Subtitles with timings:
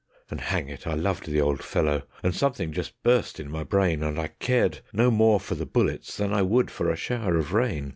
[0.31, 0.87] And hang it!
[0.87, 4.79] I loved the old fellow, and something just burst in my brain, And I cared
[4.91, 7.89] no more for the bullets than I would for a shower of rain.